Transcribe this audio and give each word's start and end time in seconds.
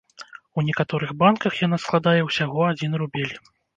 У 0.61 0.61
некаторых 0.69 1.11
банках 1.21 1.59
яна 1.67 1.77
складае 1.83 2.21
ўсяго 2.29 2.59
адзін 2.71 2.91
рубель. 3.03 3.35